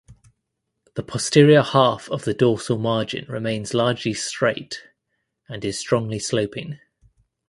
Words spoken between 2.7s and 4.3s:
margin remains largely